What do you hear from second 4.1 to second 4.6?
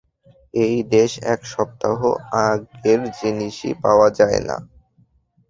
যায় না।